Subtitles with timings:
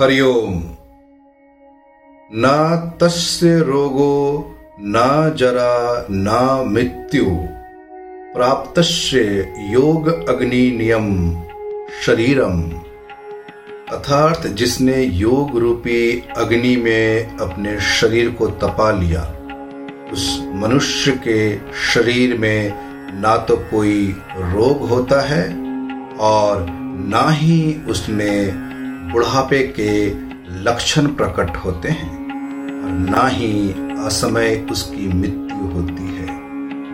[0.00, 0.62] हरिओम
[2.34, 2.46] न
[3.00, 4.94] तस्य रोगो, न
[5.38, 7.24] जरा, न मृत्यु।
[8.34, 8.78] प्राप्त
[9.58, 11.40] योग अग्नि नियम,
[12.06, 12.62] शरीरम।
[13.96, 19.22] अर्थात जिसने योग रूपी अग्नि में अपने शरीर को तपा लिया,
[20.12, 22.72] उस मनुष्य के शरीर में
[23.20, 25.44] ना तो कोई रोग होता है
[26.16, 26.66] और
[27.08, 28.67] ना ही उसमें
[29.12, 30.08] बुढ़ापे के
[30.62, 32.16] लक्षण प्रकट होते हैं
[32.84, 33.70] और ना ही
[34.06, 36.26] असमय उसकी मृत्यु होती है।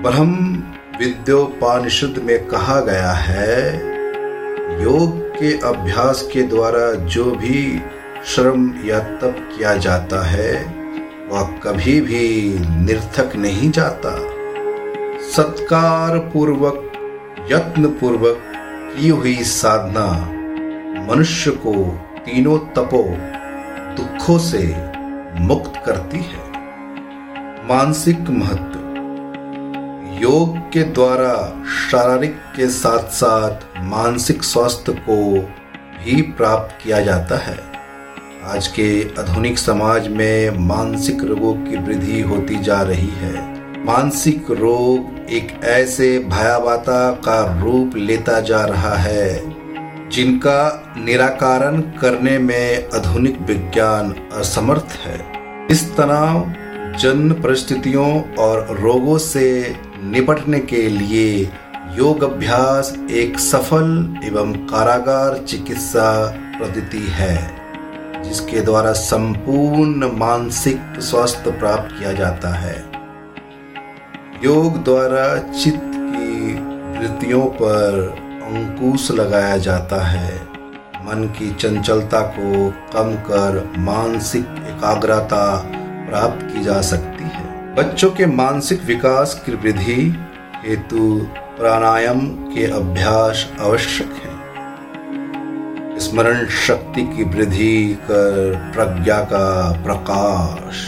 [0.02, 0.62] ब्रह्म
[0.98, 3.72] विद्योपानिषद में कहा गया है,
[4.82, 7.80] योग के अभ्यास के द्वारा जो भी
[8.26, 10.52] श्रम या तप किया जाता है,
[11.32, 14.16] वह कभी भी निर्थक नहीं जाता।
[15.30, 16.90] सत्कार पूर्वक
[17.52, 18.42] यत्न पूर्वक
[18.96, 20.06] की हुई साधना
[21.08, 21.72] मनुष्य को
[22.26, 23.02] तीनों तपो
[23.96, 24.76] दुखों से
[25.40, 26.42] मुक्त करती है।
[27.68, 28.78] मानसिक महत्व,
[30.22, 35.32] योग के द्वारा शारीरिक के साथ साथ मानसिक स्वास्थ्य को
[36.04, 37.58] भी प्राप्त किया जाता है।
[38.44, 43.34] आज के आधुनिक समाज में मानसिक रोगों की वृद्धि होती जा रही है।
[43.84, 49.53] मानसिक रोग एक ऐसे भयावता का रूप लेता जा रहा है
[50.12, 55.18] जिनका निराकरण करने में आधुनिक विज्ञान असमर्थ है।
[55.70, 56.54] इस तनाव
[56.98, 61.50] जन परिस्थितियों और रोगों से निपटने के लिए
[61.96, 66.26] योग अभ्यास एक सफल एवं कारागार चिकित्सा
[66.60, 67.36] पद्धति है,
[68.22, 72.76] जिसके द्वारा संपूर्ण मानसिक स्वास्थ्य प्राप्त किया जाता है।
[74.44, 76.54] योग द्वारा चित्त की
[76.98, 80.34] वृत्तियों पर अंकुश लगाया जाता है।
[81.06, 85.56] मन की चंचलता को कम कर मानसिक एकाग्रता
[86.10, 90.14] प्राप्त की जा सकती है। बच्चों के मानसिक विकास की वृद्धि
[90.64, 91.26] हेतु
[91.58, 94.34] प्राणायाम के अभ्यास आवश्यक है।
[95.98, 100.84] स्मरण शक्ति की वृद्धि कर प्रज्ञा का प्रकाश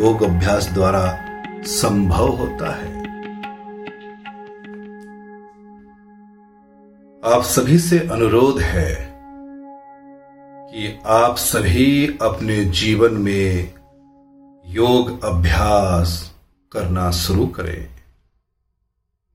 [0.00, 1.18] योग अभ्यास द्वारा
[1.64, 2.93] संभव होता है।
[7.26, 9.14] आप सभी से अनुरोध है
[10.72, 13.74] कि आप सभी अपने जीवन में
[14.66, 16.34] योग अभ्यास
[16.72, 17.88] करना शुरू करें।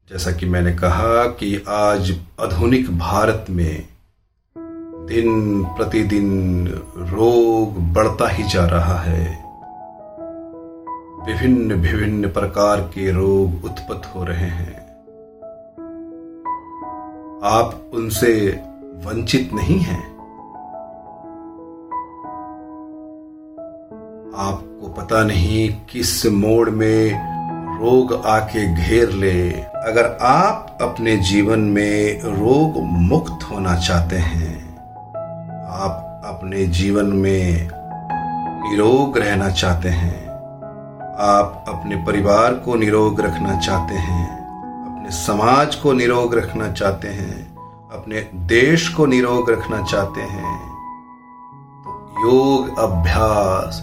[0.09, 3.87] जैसा कि मैंने कहा कि आज आधुनिक भारत में
[5.05, 6.67] दिन प्रतिदिन
[6.97, 9.43] रोग बढ़ता ही जा रहा है।
[11.25, 14.89] विभिन्न विभिन्न प्रकार के रोग उत्पन्न हो रहे हैं।
[17.43, 18.61] आप उनसे
[19.05, 20.01] वंचित नहीं हैं।
[24.37, 27.11] आपको पता नहीं किस मोड़ में
[27.79, 34.77] रोग आके घेर ले। अगर आप अपने जीवन में रोग मुक्त होना चाहते हैं,
[35.65, 37.69] आप अपने जीवन में
[38.69, 40.27] निरोग रहना चाहते हैं,
[41.19, 44.38] आप अपने परिवार को निरोग रखना चाहते हैं
[45.09, 47.37] अपने समाज को निरोग रखना चाहते हैं,
[47.91, 50.57] अपने देश को निरोग रखना चाहते हैं
[51.83, 51.93] तो
[52.23, 53.79] योग अभ्यास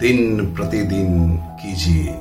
[0.00, 2.14] दिन प्रतिदिन कीजिए।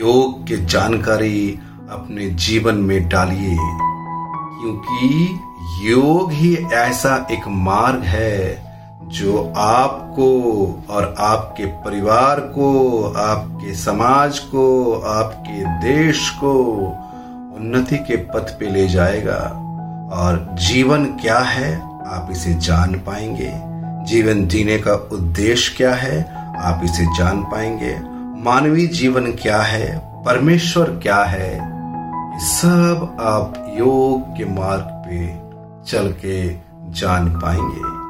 [0.00, 1.60] योग के जानकारी
[1.90, 3.56] अपने जीवन में डालिए,
[4.54, 8.42] क्योंकि योग ही ऐसा एक मार्ग है
[9.14, 10.28] जो आपको
[10.90, 12.68] और आपके परिवार को,
[13.20, 16.54] आपके समाज को, आपके देश को
[17.54, 19.60] उन्नति के पथ पे ले जाएगा।
[20.12, 23.52] और जीवन क्या है, आप इसे जान पाएँगे।
[24.04, 28.00] जीवन जीने का उद्देश्य क्या है, आप इसे जान पाएँगे।
[28.42, 31.74] मानवीय जीवन क्या है, परमेश्वर क्या है
[32.38, 35.38] सब आप योग के मार्ग पे
[35.90, 36.56] चल के
[36.92, 38.04] जान पाएँगे।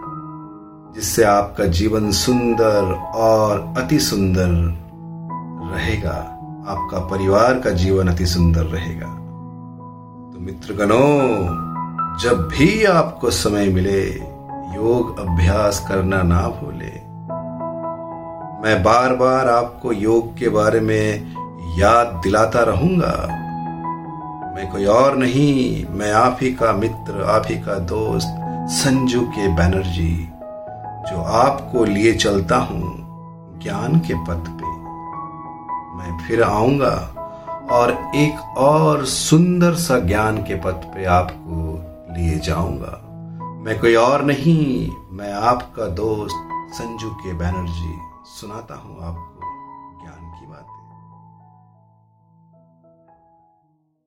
[0.94, 4.48] जिससे आपका जीवन सुंदर और अति सुंदर
[5.74, 6.30] रहेगा।
[6.68, 9.20] आपका परिवार का जीवन अति सुंदर रहेगा।
[10.40, 11.46] मित्रगणों,
[12.18, 14.02] जब भी आपको समय मिले,
[14.74, 16.90] योग अभ्यास करना ना भूले।
[18.62, 21.34] मैं बार बार आपको योग के बारे में
[21.78, 23.26] याद दिलाता रहूँगा।
[24.56, 28.36] मैं कोई और नहीं, मैं आप ही का मित्र, आप ही का दोस्त,
[28.70, 30.28] संजू के बैनर्जी,
[31.10, 32.94] जो आपको लिए चलता हूँ
[33.62, 34.66] ज्ञान के पथ पे।
[35.96, 37.10] मैं फिर आऊँगा।
[37.70, 41.80] और एक और सुंदर सा ज्ञान के पथ पे आपको
[42.14, 43.00] लिए जाऊँगा।
[43.64, 47.98] मैं कोई और नहीं, मैं आपका दोस्त संजू के बैनर्जी।
[48.40, 49.33] सुनाता हूँ आपको।